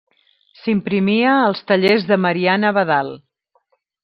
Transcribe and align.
S’imprimia 0.61 1.33
als 1.41 1.61
tallers 1.73 2.09
de 2.13 2.19
Marian 2.25 2.67
Abadal. 2.71 3.13